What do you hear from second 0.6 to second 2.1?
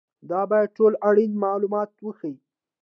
ټول اړین معلومات